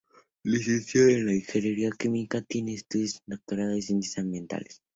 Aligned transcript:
Licenciada 0.41 1.11
en 1.11 1.29
ingeniería 1.29 1.91
química, 1.95 2.41
tiene 2.41 2.73
estudios 2.73 3.21
de 3.27 3.35
doctorado 3.35 3.69
en 3.73 3.83
Ciencias 3.83 4.17
ambientales. 4.17 4.81